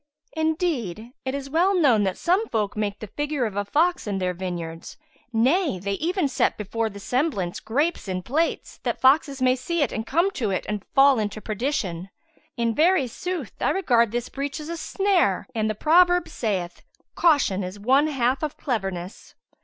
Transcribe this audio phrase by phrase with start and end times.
[0.33, 4.17] Indeed, it is well known that some folk make the figure of a fox in
[4.17, 4.97] their vineyards;
[5.31, 9.91] nay, they even set before the semblance grapes in plates, that foxes may see it
[9.91, 12.09] and come to it and fall into perdition.
[12.57, 16.81] In very sooth I regard this breach as a snare and the proverb saith,
[17.13, 19.35] 'Caution is one half of cleverness.'